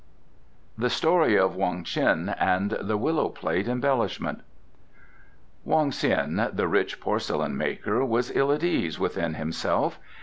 [0.79, 4.41] The Story of Wong Ts'in and the Willow Plate Embellishment
[5.63, 9.99] Wong Ts'in, the rich porcelain maker, was ill at ease within himself.